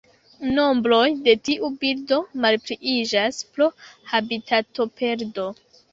Nombroj 0.53 1.03
de 1.27 1.35
tiu 1.49 1.69
birdo 1.83 2.19
malpliiĝas 2.45 3.43
pro 3.53 3.69
habitatoperdo. 4.15 5.47